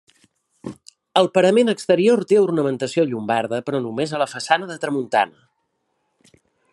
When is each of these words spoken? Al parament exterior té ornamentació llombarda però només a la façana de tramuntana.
Al 1.19 1.27
parament 1.35 1.69
exterior 1.73 2.23
té 2.31 2.39
ornamentació 2.45 3.05
llombarda 3.11 3.61
però 3.69 3.81
només 3.83 4.15
a 4.19 4.23
la 4.25 4.31
façana 4.35 4.71
de 4.73 4.79
tramuntana. 4.87 6.37